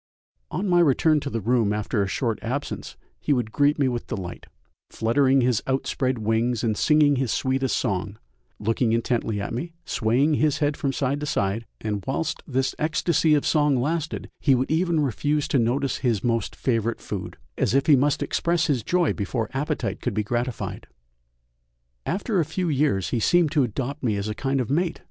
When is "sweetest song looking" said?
7.31-8.93